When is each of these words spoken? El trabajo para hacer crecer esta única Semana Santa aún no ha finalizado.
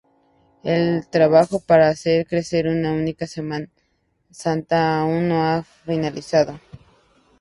El 0.63 1.05
trabajo 1.09 1.59
para 1.59 1.87
hacer 1.89 2.25
crecer 2.25 2.65
esta 2.65 2.91
única 2.91 3.27
Semana 3.27 3.67
Santa 4.31 4.99
aún 4.99 5.27
no 5.29 5.43
ha 5.43 5.61
finalizado. 5.61 6.59